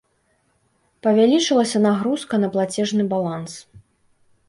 [1.09, 3.51] Павялічылася нагрузка на плацежны баланс.